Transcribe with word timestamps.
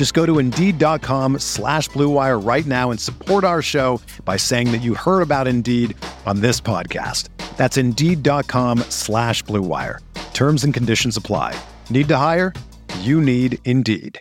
Just 0.00 0.14
go 0.14 0.24
to 0.24 0.38
Indeed.com 0.38 1.40
slash 1.40 1.90
BlueWire 1.90 2.42
right 2.42 2.64
now 2.64 2.90
and 2.90 2.98
support 2.98 3.44
our 3.44 3.60
show 3.60 4.00
by 4.24 4.38
saying 4.38 4.72
that 4.72 4.78
you 4.78 4.94
heard 4.94 5.20
about 5.20 5.46
Indeed 5.46 5.94
on 6.24 6.40
this 6.40 6.58
podcast. 6.58 7.28
That's 7.58 7.76
Indeed.com 7.76 8.78
slash 8.88 9.44
BlueWire. 9.44 9.98
Terms 10.32 10.64
and 10.64 10.72
conditions 10.72 11.18
apply. 11.18 11.54
Need 11.90 12.08
to 12.08 12.16
hire? 12.16 12.54
You 13.00 13.20
need 13.20 13.58
Indeed. 13.66 14.18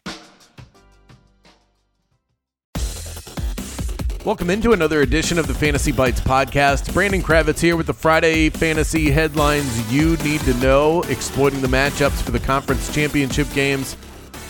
Welcome 4.25 4.49
into 4.49 4.73
another 4.73 4.99
edition 4.99 5.39
of 5.39 5.47
the 5.47 5.53
Fantasy 5.53 5.93
Bites 5.93 6.19
podcast. 6.19 6.93
Brandon 6.93 7.23
Kravitz 7.23 7.61
here 7.61 7.77
with 7.77 7.87
the 7.87 7.93
Friday 7.93 8.49
fantasy 8.49 9.11
headlines 9.11 9.89
you 9.89 10.17
need 10.17 10.41
to 10.41 10.53
know, 10.55 11.03
exploiting 11.03 11.61
the 11.61 11.69
matchups 11.69 12.21
for 12.21 12.31
the 12.31 12.39
conference 12.41 12.93
championship 12.93 13.47
games. 13.53 13.95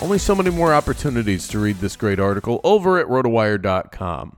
Only 0.01 0.17
so 0.17 0.33
many 0.33 0.49
more 0.49 0.73
opportunities 0.73 1.47
to 1.49 1.59
read 1.59 1.77
this 1.77 1.97
great 1.97 2.21
article 2.21 2.61
over 2.63 2.99
at 2.99 3.07
rotowire.com. 3.07 4.37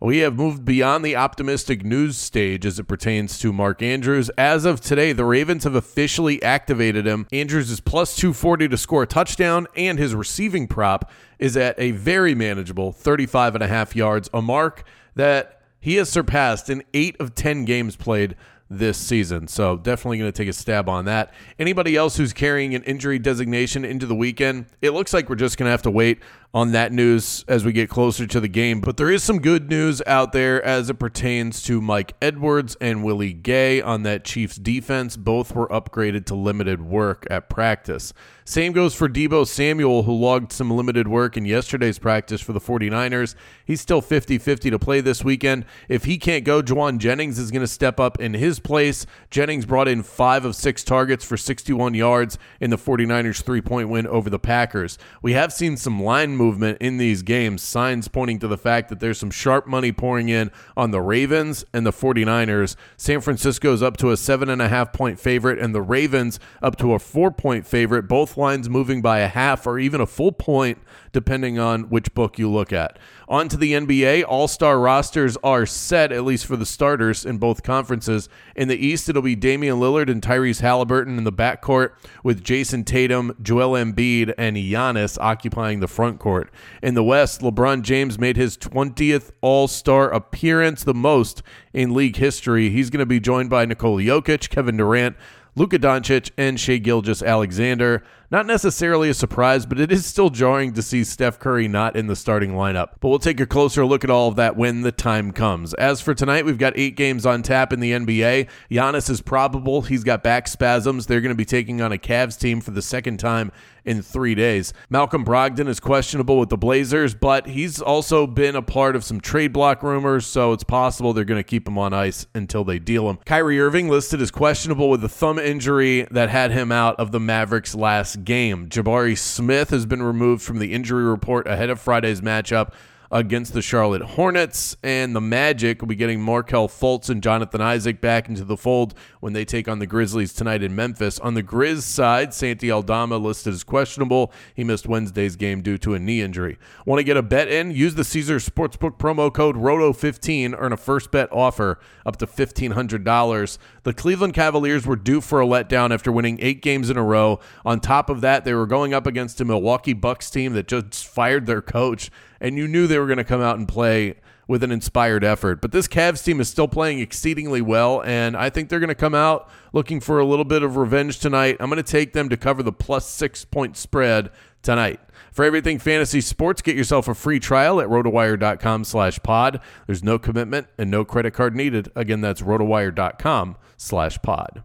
We 0.00 0.18
have 0.18 0.34
moved 0.34 0.64
beyond 0.64 1.04
the 1.04 1.16
optimistic 1.16 1.84
news 1.84 2.16
stage 2.16 2.64
as 2.64 2.78
it 2.78 2.88
pertains 2.88 3.38
to 3.40 3.52
Mark 3.52 3.82
Andrews. 3.82 4.30
As 4.30 4.64
of 4.64 4.80
today, 4.80 5.12
the 5.12 5.26
Ravens 5.26 5.64
have 5.64 5.74
officially 5.74 6.42
activated 6.42 7.06
him. 7.06 7.26
Andrews 7.30 7.70
is 7.70 7.78
plus 7.78 8.16
240 8.16 8.68
to 8.68 8.78
score 8.78 9.02
a 9.02 9.06
touchdown, 9.06 9.66
and 9.76 9.98
his 9.98 10.14
receiving 10.14 10.66
prop 10.66 11.10
is 11.38 11.58
at 11.58 11.78
a 11.78 11.90
very 11.90 12.34
manageable 12.34 12.90
35 12.90 13.54
and 13.56 13.62
a 13.62 13.68
half 13.68 13.94
yards, 13.94 14.30
a 14.32 14.40
mark 14.40 14.82
that 15.14 15.60
he 15.78 15.96
has 15.96 16.08
surpassed 16.08 16.70
in 16.70 16.82
eight 16.94 17.20
of 17.20 17.34
10 17.34 17.66
games 17.66 17.96
played 17.96 18.34
this 18.78 18.98
season. 18.98 19.48
So 19.48 19.76
definitely 19.76 20.18
going 20.18 20.32
to 20.32 20.36
take 20.36 20.48
a 20.48 20.52
stab 20.52 20.88
on 20.88 21.04
that. 21.06 21.32
Anybody 21.58 21.96
else 21.96 22.16
who's 22.16 22.32
carrying 22.32 22.74
an 22.74 22.82
injury 22.84 23.18
designation 23.18 23.84
into 23.84 24.06
the 24.06 24.14
weekend, 24.14 24.66
it 24.80 24.90
looks 24.90 25.12
like 25.12 25.28
we're 25.28 25.36
just 25.36 25.58
going 25.58 25.66
to 25.66 25.70
have 25.70 25.82
to 25.82 25.90
wait 25.90 26.20
on 26.54 26.72
that 26.72 26.92
news 26.92 27.44
as 27.48 27.64
we 27.64 27.72
get 27.72 27.88
closer 27.88 28.26
to 28.26 28.40
the 28.40 28.48
game. 28.48 28.80
But 28.80 28.98
there 28.98 29.10
is 29.10 29.22
some 29.22 29.40
good 29.40 29.70
news 29.70 30.02
out 30.06 30.32
there 30.32 30.62
as 30.62 30.90
it 30.90 30.98
pertains 30.98 31.62
to 31.62 31.80
Mike 31.80 32.14
Edwards 32.20 32.76
and 32.80 33.02
Willie 33.02 33.32
Gay 33.32 33.80
on 33.80 34.02
that 34.02 34.24
Chiefs 34.24 34.56
defense. 34.56 35.16
Both 35.16 35.54
were 35.54 35.68
upgraded 35.68 36.26
to 36.26 36.34
limited 36.34 36.82
work 36.82 37.26
at 37.30 37.48
practice. 37.48 38.12
Same 38.44 38.72
goes 38.72 38.94
for 38.94 39.08
Deebo 39.08 39.46
Samuel, 39.46 40.02
who 40.02 40.12
logged 40.12 40.52
some 40.52 40.70
limited 40.70 41.06
work 41.06 41.36
in 41.36 41.44
yesterday's 41.44 41.98
practice 41.98 42.40
for 42.40 42.52
the 42.52 42.60
49ers. 42.60 43.36
He's 43.64 43.80
still 43.80 44.00
50 44.00 44.36
50 44.38 44.70
to 44.70 44.78
play 44.78 45.00
this 45.00 45.22
weekend. 45.22 45.64
If 45.88 46.04
he 46.04 46.18
can't 46.18 46.44
go, 46.44 46.60
Jauan 46.60 46.98
Jennings 46.98 47.38
is 47.38 47.52
going 47.52 47.62
to 47.62 47.68
step 47.68 48.00
up 48.00 48.20
in 48.20 48.34
his 48.34 48.58
place. 48.58 49.06
Jennings 49.30 49.64
brought 49.64 49.86
in 49.86 50.02
five 50.02 50.44
of 50.44 50.56
six 50.56 50.82
targets 50.82 51.24
for 51.24 51.36
61 51.36 51.94
yards 51.94 52.36
in 52.60 52.70
the 52.70 52.76
49ers 52.76 53.42
three 53.42 53.62
point 53.62 53.88
win 53.88 54.06
over 54.08 54.28
the 54.28 54.40
Packers. 54.40 54.98
We 55.22 55.32
have 55.34 55.52
seen 55.52 55.76
some 55.76 56.02
line 56.02 56.36
movement 56.42 56.76
in 56.80 56.96
these 56.96 57.22
games, 57.22 57.62
signs 57.62 58.08
pointing 58.08 58.40
to 58.40 58.48
the 58.48 58.58
fact 58.58 58.88
that 58.88 58.98
there's 58.98 59.18
some 59.18 59.30
sharp 59.30 59.64
money 59.64 59.92
pouring 59.92 60.28
in 60.28 60.50
on 60.76 60.90
the 60.90 61.00
Ravens 61.00 61.64
and 61.72 61.86
the 61.86 61.92
49ers. 61.92 62.74
San 62.96 63.20
Francisco's 63.20 63.80
up 63.80 63.96
to 63.98 64.10
a 64.10 64.16
seven 64.16 64.48
and 64.48 64.60
a 64.60 64.68
half 64.68 64.92
point 64.92 65.20
favorite, 65.20 65.60
and 65.60 65.72
the 65.72 65.80
Ravens 65.80 66.40
up 66.60 66.76
to 66.78 66.94
a 66.94 66.98
four 66.98 67.30
point 67.30 67.64
favorite. 67.64 68.08
Both 68.08 68.36
lines 68.36 68.68
moving 68.68 69.00
by 69.00 69.20
a 69.20 69.28
half 69.28 69.68
or 69.68 69.78
even 69.78 70.00
a 70.00 70.06
full 70.06 70.32
point, 70.32 70.78
depending 71.12 71.60
on 71.60 71.84
which 71.84 72.12
book 72.12 72.40
you 72.40 72.50
look 72.50 72.72
at. 72.72 72.98
On 73.28 73.48
to 73.48 73.56
the 73.56 73.72
NBA. 73.72 74.24
All 74.26 74.48
star 74.48 74.78
rosters 74.78 75.36
are 75.44 75.64
set, 75.64 76.10
at 76.12 76.24
least 76.24 76.44
for 76.44 76.56
the 76.56 76.66
starters 76.66 77.24
in 77.24 77.38
both 77.38 77.62
conferences. 77.62 78.28
In 78.56 78.68
the 78.68 78.76
East, 78.76 79.08
it'll 79.08 79.22
be 79.22 79.36
Damian 79.36 79.78
Lillard 79.78 80.10
and 80.10 80.20
Tyrese 80.20 80.60
Halliburton 80.60 81.16
in 81.16 81.24
the 81.24 81.32
backcourt, 81.32 81.92
with 82.24 82.42
Jayson 82.42 82.84
Tatum, 82.84 83.36
Joel 83.40 83.72
Embiid, 83.72 84.34
and 84.36 84.56
Giannis 84.56 85.16
occupying 85.20 85.80
the 85.80 85.88
front 85.88 86.18
court. 86.32 86.50
In 86.82 86.94
the 86.94 87.04
West, 87.04 87.42
LeBron 87.42 87.82
James 87.82 88.18
made 88.18 88.38
his 88.38 88.56
20th 88.56 89.32
All 89.42 89.68
Star 89.68 90.10
appearance, 90.10 90.82
the 90.82 90.94
most 90.94 91.42
in 91.74 91.92
league 91.92 92.16
history. 92.16 92.70
He's 92.70 92.88
going 92.88 93.00
to 93.00 93.06
be 93.06 93.20
joined 93.20 93.50
by 93.50 93.66
Nikola 93.66 94.00
Jokic, 94.00 94.48
Kevin 94.48 94.78
Durant, 94.78 95.14
Luka 95.56 95.78
Doncic, 95.78 96.30
and 96.38 96.58
Shai 96.58 96.78
Gilgeous-Alexander. 96.78 98.02
Not 98.32 98.46
necessarily 98.46 99.10
a 99.10 99.14
surprise, 99.14 99.66
but 99.66 99.78
it 99.78 99.92
is 99.92 100.06
still 100.06 100.30
jarring 100.30 100.72
to 100.72 100.80
see 100.80 101.04
Steph 101.04 101.38
Curry 101.38 101.68
not 101.68 101.96
in 101.96 102.06
the 102.06 102.16
starting 102.16 102.52
lineup. 102.52 102.92
But 102.98 103.10
we'll 103.10 103.18
take 103.18 103.40
a 103.40 103.46
closer 103.46 103.84
look 103.84 104.04
at 104.04 104.08
all 104.08 104.28
of 104.28 104.36
that 104.36 104.56
when 104.56 104.80
the 104.80 104.90
time 104.90 105.32
comes. 105.32 105.74
As 105.74 106.00
for 106.00 106.14
tonight, 106.14 106.46
we've 106.46 106.56
got 106.56 106.72
eight 106.74 106.96
games 106.96 107.26
on 107.26 107.42
tap 107.42 107.74
in 107.74 107.80
the 107.80 107.92
NBA. 107.92 108.48
Giannis 108.70 109.10
is 109.10 109.20
probable. 109.20 109.82
He's 109.82 110.02
got 110.02 110.22
back 110.22 110.48
spasms. 110.48 111.04
They're 111.04 111.20
going 111.20 111.34
to 111.34 111.36
be 111.36 111.44
taking 111.44 111.82
on 111.82 111.92
a 111.92 111.98
Cavs 111.98 112.40
team 112.40 112.62
for 112.62 112.70
the 112.70 112.80
second 112.80 113.18
time 113.18 113.52
in 113.84 114.02
three 114.02 114.34
days. 114.34 114.72
Malcolm 114.90 115.24
Brogdon 115.24 115.68
is 115.68 115.80
questionable 115.80 116.38
with 116.38 116.48
the 116.48 116.56
Blazers, 116.56 117.14
but 117.14 117.46
he's 117.46 117.80
also 117.80 118.26
been 118.26 118.56
a 118.56 118.62
part 118.62 118.96
of 118.96 119.04
some 119.04 119.20
trade 119.20 119.52
block 119.52 119.82
rumors, 119.82 120.26
so 120.26 120.52
it's 120.52 120.64
possible 120.64 121.12
they're 121.12 121.24
going 121.24 121.38
to 121.38 121.44
keep 121.44 121.66
him 121.66 121.78
on 121.78 121.92
ice 121.92 122.26
until 122.34 122.64
they 122.64 122.78
deal 122.78 123.08
him. 123.08 123.18
Kyrie 123.24 123.60
Irving 123.60 123.88
listed 123.88 124.20
as 124.22 124.30
questionable 124.30 124.88
with 124.88 125.02
a 125.04 125.08
thumb 125.08 125.38
injury 125.38 126.06
that 126.10 126.28
had 126.28 126.52
him 126.52 126.72
out 126.72 126.98
of 126.98 127.12
the 127.12 127.20
Mavericks 127.20 127.74
last 127.74 128.21
game. 128.24 128.68
Jabari 128.68 129.16
Smith 129.16 129.70
has 129.70 129.86
been 129.86 130.02
removed 130.02 130.42
from 130.42 130.58
the 130.58 130.72
injury 130.72 131.04
report 131.04 131.46
ahead 131.46 131.70
of 131.70 131.80
Friday's 131.80 132.20
matchup 132.20 132.72
against 133.12 133.52
the 133.52 133.62
Charlotte 133.62 134.02
Hornets. 134.02 134.76
And 134.82 135.14
the 135.14 135.20
Magic 135.20 135.80
will 135.80 135.88
be 135.88 135.94
getting 135.94 136.20
Markelle 136.20 136.68
Fultz 136.68 137.10
and 137.10 137.22
Jonathan 137.22 137.60
Isaac 137.60 138.00
back 138.00 138.28
into 138.28 138.44
the 138.44 138.56
fold 138.56 138.94
when 139.20 139.34
they 139.34 139.44
take 139.44 139.68
on 139.68 139.78
the 139.78 139.86
Grizzlies 139.86 140.32
tonight 140.32 140.62
in 140.62 140.74
Memphis. 140.74 141.20
On 141.20 141.34
the 141.34 141.42
Grizz 141.42 141.82
side, 141.82 142.32
Santi 142.32 142.72
Aldama 142.72 143.18
listed 143.18 143.52
as 143.52 143.62
questionable. 143.62 144.32
He 144.54 144.64
missed 144.64 144.88
Wednesday's 144.88 145.36
game 145.36 145.60
due 145.60 145.76
to 145.78 145.94
a 145.94 145.98
knee 145.98 146.22
injury. 146.22 146.58
Want 146.86 146.98
to 146.98 147.04
get 147.04 147.18
a 147.18 147.22
bet 147.22 147.48
in? 147.48 147.70
Use 147.70 147.94
the 147.94 148.04
Caesars 148.04 148.48
Sportsbook 148.48 148.98
promo 148.98 149.32
code 149.32 149.56
ROTO15. 149.56 150.54
Earn 150.58 150.72
a 150.72 150.76
first 150.78 151.10
bet 151.10 151.28
offer 151.30 151.78
up 152.06 152.16
to 152.16 152.26
$1,500. 152.26 153.58
The 153.82 153.92
Cleveland 153.92 154.32
Cavaliers 154.32 154.86
were 154.86 154.96
due 154.96 155.20
for 155.20 155.42
a 155.42 155.46
letdown 155.46 155.92
after 155.92 156.10
winning 156.10 156.38
eight 156.40 156.62
games 156.62 156.88
in 156.88 156.96
a 156.96 157.02
row. 157.02 157.40
On 157.64 157.78
top 157.78 158.08
of 158.08 158.22
that, 158.22 158.44
they 158.44 158.54
were 158.54 158.66
going 158.66 158.94
up 158.94 159.06
against 159.06 159.40
a 159.40 159.44
Milwaukee 159.44 159.92
Bucks 159.92 160.30
team 160.30 160.54
that 160.54 160.68
just 160.68 161.06
fired 161.06 161.46
their 161.46 161.60
coach 161.60 162.10
and 162.42 162.58
you 162.58 162.68
knew 162.68 162.86
they 162.86 162.98
were 162.98 163.06
going 163.06 163.16
to 163.16 163.24
come 163.24 163.40
out 163.40 163.56
and 163.56 163.66
play 163.66 164.16
with 164.48 164.62
an 164.62 164.72
inspired 164.72 165.24
effort. 165.24 165.62
But 165.62 165.72
this 165.72 165.88
Cavs 165.88 166.22
team 166.22 166.40
is 166.40 166.48
still 166.48 166.68
playing 166.68 166.98
exceedingly 166.98 167.62
well, 167.62 168.02
and 168.02 168.36
I 168.36 168.50
think 168.50 168.68
they're 168.68 168.80
going 168.80 168.88
to 168.88 168.94
come 168.94 169.14
out 169.14 169.48
looking 169.72 170.00
for 170.00 170.18
a 170.18 170.26
little 170.26 170.44
bit 170.44 170.62
of 170.62 170.76
revenge 170.76 171.20
tonight. 171.20 171.56
I'm 171.60 171.70
going 171.70 171.82
to 171.82 171.90
take 171.90 172.12
them 172.12 172.28
to 172.28 172.36
cover 172.36 172.62
the 172.62 172.72
plus 172.72 173.08
six 173.08 173.44
point 173.46 173.76
spread 173.76 174.30
tonight. 174.60 175.00
For 175.30 175.44
everything 175.44 175.78
fantasy 175.78 176.20
sports, 176.20 176.60
get 176.60 176.76
yourself 176.76 177.08
a 177.08 177.14
free 177.14 177.40
trial 177.40 177.80
at 177.80 177.88
rotowire.com 177.88 178.84
slash 178.84 179.18
pod. 179.22 179.60
There's 179.86 180.02
no 180.02 180.18
commitment 180.18 180.66
and 180.76 180.90
no 180.90 181.04
credit 181.04 181.32
card 181.32 181.56
needed. 181.56 181.90
Again, 181.96 182.20
that's 182.20 182.42
rotowire.com 182.42 183.56
slash 183.78 184.20
pod. 184.20 184.64